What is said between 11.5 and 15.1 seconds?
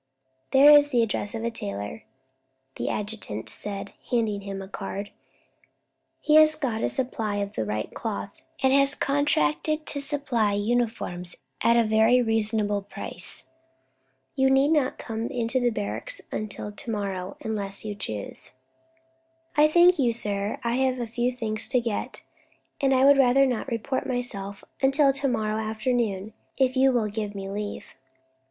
at a very reasonable price. You need not